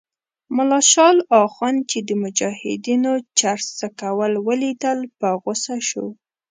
ملا 0.55 0.79
شال 0.91 1.17
اخند 1.43 1.79
چې 1.89 1.99
د 2.07 2.09
مجاهدینو 2.23 3.13
چرس 3.37 3.65
څکول 3.79 4.33
ولیدل 4.47 4.99
په 5.19 5.27
غوسه 5.41 5.77
شو. 5.89 6.07